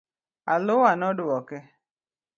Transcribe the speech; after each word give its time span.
Alua 0.53 0.91
nodwoke. 0.99 1.59